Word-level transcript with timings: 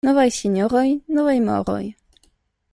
Novaj 0.07 0.23
sinjoroj— 0.37 0.81
novaj 1.19 1.37
moroj. 1.51 1.81